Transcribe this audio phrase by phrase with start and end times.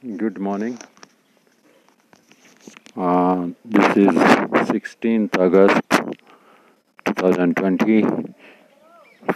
[0.00, 0.78] Good morning.
[2.96, 4.14] Uh, this is
[4.70, 5.82] 16th August
[7.04, 8.02] 2020.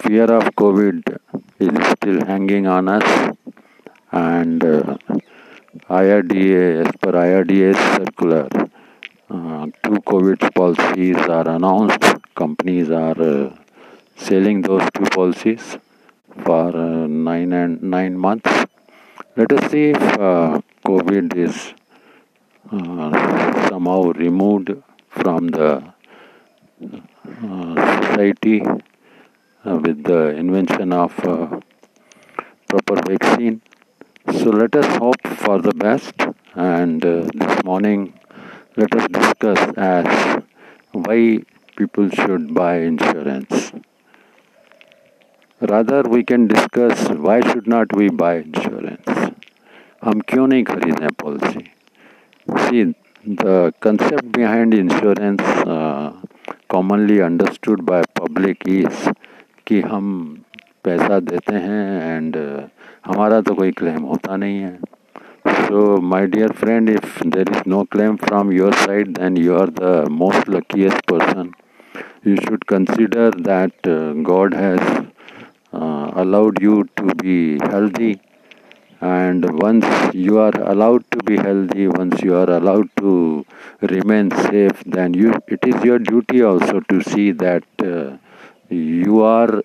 [0.03, 1.19] Fear of COVID
[1.59, 3.35] is still hanging on us,
[4.13, 4.97] and uh,
[5.91, 8.49] IRDA, as per IRDA's circular,
[9.31, 12.05] uh, two COVID policies are announced.
[12.37, 13.57] Companies are uh,
[14.15, 15.77] selling those two policies
[16.45, 18.67] for uh, nine and nine months.
[19.35, 21.73] Let us see if uh, COVID is
[22.71, 24.73] uh, somehow removed
[25.09, 25.95] from the
[26.83, 31.61] uh, society uh, with the invention of uh,
[32.69, 33.63] proper vaccine.
[34.31, 36.13] So let us hope for the best.
[36.55, 38.13] And this morning,
[38.77, 40.43] let us discuss as
[40.93, 41.39] why
[41.77, 43.73] people should buy insurance.
[45.63, 49.12] Rather, we can discuss why should not we buy insurance.
[50.05, 51.61] हम क्यों नहीं खरीदें policy
[52.47, 55.41] see the concept behind insurance
[56.71, 59.11] commonly understood by public is
[59.67, 60.09] कि हम
[60.85, 62.63] पैसा देते हैं and uh,
[63.07, 64.79] हमारा तो कोई क्लेम होता नहीं है।
[65.47, 69.71] So my dear friend if there is no claim from your side then you are
[69.79, 71.53] the most luckiest person
[72.27, 73.89] you should consider that
[74.33, 74.91] god has
[76.23, 78.13] allowed you to be healthy.
[79.03, 83.45] And once you are allowed to be healthy once you are allowed to
[83.83, 88.17] remain safe then you it is your duty also to see that uh,
[88.69, 89.63] you are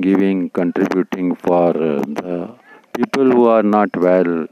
[0.00, 2.54] giving contributing for uh, the
[2.96, 4.48] people who are not well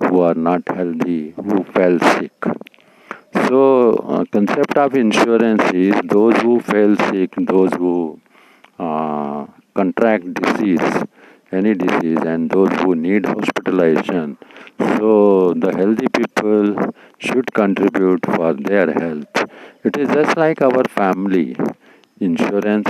[0.00, 2.32] who are not healthy who fell sick.
[3.48, 8.20] So uh, concept of insurance is those who fell sick those who
[8.78, 11.04] uh, contract disease
[11.52, 14.38] any disease and those who need hospitalization.
[14.78, 19.44] So the healthy people should contribute for their health.
[19.84, 21.56] It is just like our family
[22.20, 22.88] insurance.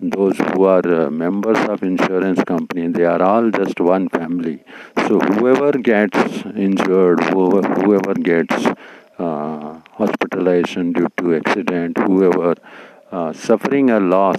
[0.00, 4.62] Those who are uh, members of insurance company, they are all just one family.
[5.06, 6.18] So whoever gets
[6.56, 8.66] injured, whoever, gets
[9.18, 12.54] uh, hospitalization due to accident, whoever
[13.12, 14.36] uh, suffering a loss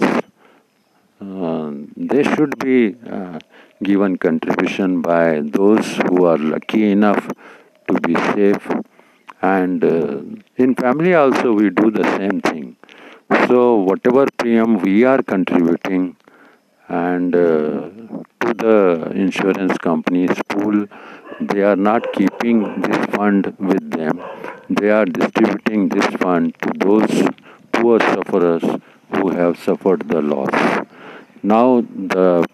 [1.96, 3.38] they should be uh,
[3.82, 7.26] given contribution by those who are lucky enough
[7.88, 8.68] to be safe.
[9.40, 10.20] And uh,
[10.56, 12.76] in family also we do the same thing.
[13.48, 16.16] So whatever premium we are contributing
[16.88, 17.90] and uh,
[18.40, 20.86] to the insurance companies pool
[21.40, 24.22] they are not keeping this fund with them.
[24.68, 27.28] They are distributing this fund to those
[27.72, 28.64] poor sufferers
[29.14, 30.86] who have suffered the loss
[31.52, 31.80] now
[32.14, 32.44] the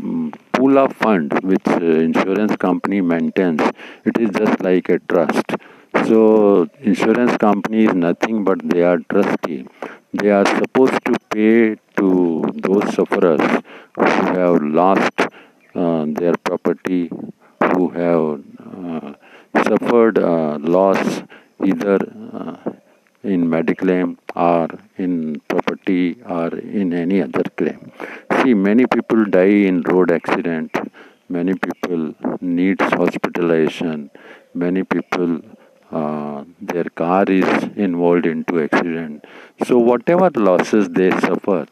[0.00, 3.62] um, pool of fund which uh, insurance company maintains,
[4.04, 5.54] it is just like a trust.
[6.06, 9.66] So insurance company is nothing but they are trustee.
[10.12, 13.46] They are supposed to pay to those sufferers
[13.96, 14.04] who
[14.36, 15.20] have lost
[15.74, 17.10] uh, their property,
[17.72, 18.42] who have
[18.84, 19.14] uh,
[19.68, 21.22] suffered uh, loss
[21.64, 21.98] either
[22.40, 22.72] uh,
[23.22, 24.68] in mediclaim or
[24.98, 25.40] in
[25.82, 27.92] property or in any other claim.
[28.42, 30.70] See, many people die in road accident.
[31.28, 34.10] Many people needs hospitalization.
[34.54, 35.40] Many people
[35.90, 39.24] uh, their car is involved into accident.
[39.66, 41.66] So whatever losses they suffer,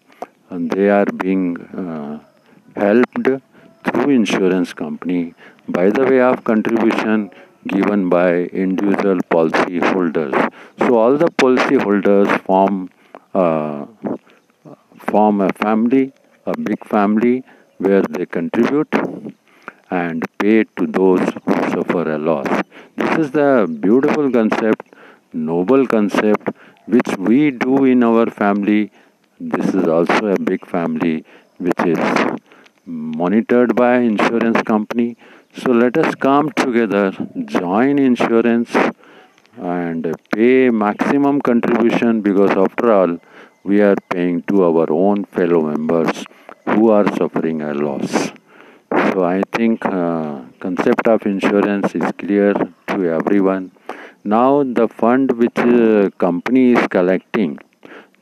[0.50, 2.20] they are being uh,
[2.76, 3.28] helped
[3.84, 5.34] through insurance company
[5.68, 7.30] by the way of contribution
[7.66, 10.34] given by individual policy holders.
[10.78, 12.90] So all the policy holders form
[13.32, 14.20] form
[15.40, 16.12] a family,
[16.46, 17.44] a big family
[17.78, 18.92] where they contribute
[19.90, 22.46] and pay to those who suffer a loss.
[22.96, 24.94] This is the beautiful concept,
[25.32, 26.50] noble concept
[26.86, 28.90] which we do in our family.
[29.38, 31.24] This is also a big family
[31.58, 31.98] which is
[32.86, 35.16] monitored by insurance company
[35.52, 37.10] so let us come together,
[37.44, 38.70] join insurance
[39.56, 43.18] and pay maximum contribution because after all
[43.64, 46.24] we are paying to our own fellow members
[46.66, 48.32] who are suffering a loss.
[49.12, 53.72] So I think uh, concept of insurance is clear to everyone.
[54.24, 57.58] Now the fund which uh, company is collecting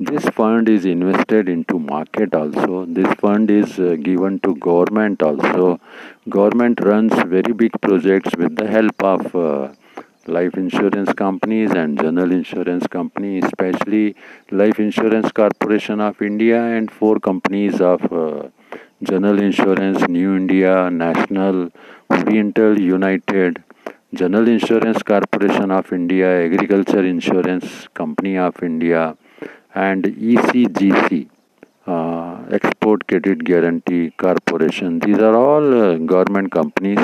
[0.00, 5.80] this fund is invested into market also this fund is uh, given to government also
[6.28, 9.68] government runs very big projects with the help of uh,
[10.36, 14.14] life insurance companies and general insurance companies especially
[14.50, 18.42] life insurance corporation of india and four companies of uh,
[19.10, 21.56] general insurance new india national
[22.18, 23.62] oriental united
[24.14, 29.18] General Insurance Corporation of India, Agriculture Insurance Company of India,
[29.74, 31.28] and ECGC,
[31.86, 34.98] uh, Export Credit Guarantee Corporation.
[34.98, 36.98] These are all uh, government companies.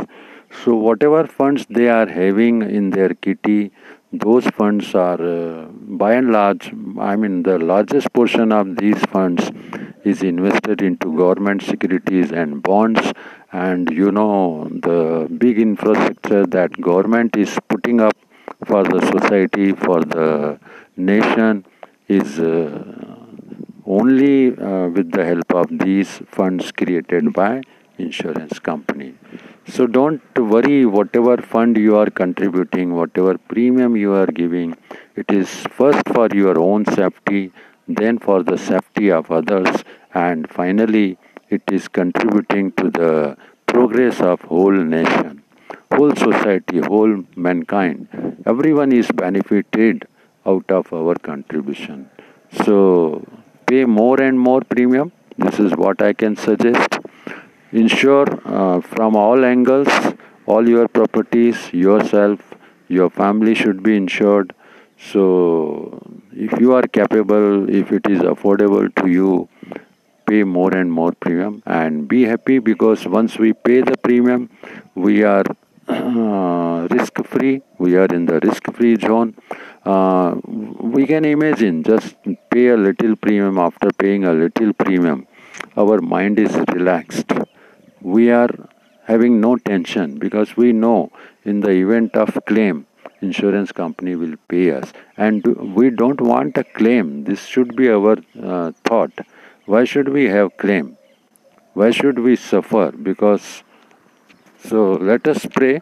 [0.63, 3.73] So, whatever funds they are having in their kitty,
[4.13, 5.67] those funds are uh,
[6.03, 9.51] by and large, I mean, the largest portion of these funds
[10.05, 13.13] is invested into government securities and bonds.
[13.53, 18.17] And you know the big infrastructure that government is putting up
[18.65, 20.59] for the society for the
[20.97, 21.67] nation
[22.09, 23.17] is uh,
[23.87, 27.63] only uh, with the help of these funds created by
[27.99, 29.15] insurance company
[29.67, 34.77] so don't worry whatever fund you are contributing whatever premium you are giving
[35.17, 37.53] it is first for your own safety
[37.87, 39.85] then for the safety of others
[40.15, 41.19] and finally
[41.51, 45.43] it is contributing to the progress of whole nation
[45.93, 48.09] whole society whole mankind.
[48.47, 50.07] Everyone is benefited
[50.47, 52.11] out of our contribution.
[52.65, 53.27] So
[53.67, 55.13] pay more and more premium.
[55.37, 56.99] This is what i can suggest
[57.83, 58.27] insure
[58.59, 59.89] uh, from all angles
[60.47, 62.41] all your properties yourself
[62.89, 64.55] your family should be insured
[64.97, 66.01] so
[66.33, 69.49] if you are capable, if it is affordable to you,
[70.27, 74.51] pay more and more premium and be happy because once we pay the premium,
[74.95, 75.45] we are
[75.89, 77.63] uh, risk free.
[77.79, 79.37] We are in the risk free zone.
[79.85, 82.17] Uh, we can imagine just
[82.51, 85.27] pay a little premium after paying a little premium.
[85.77, 87.33] Our mind is relaxed.
[88.05, 88.51] We are
[89.07, 91.11] having no tension because we know
[91.45, 92.87] in the event of claim
[93.21, 94.93] insurance company will pay us.
[95.17, 97.25] And we don't want a claim.
[97.25, 99.13] This should be our uh, thought.
[99.67, 100.97] Why should we have claim?
[101.73, 102.93] Why should we suffer?
[102.93, 103.63] Because
[104.65, 105.81] so let us pray